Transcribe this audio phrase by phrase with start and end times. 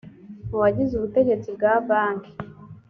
[0.49, 2.31] mu bagize ubutegetsi bwa banki